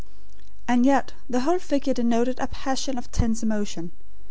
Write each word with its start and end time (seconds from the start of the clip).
And 0.67 0.83
yet 0.83 1.13
the 1.29 1.41
whole 1.41 1.59
figure 1.59 1.93
denoted 1.93 2.39
a 2.39 2.47
passion 2.47 2.97
of 2.97 3.11
tense 3.11 3.43
emotion. 3.43 3.91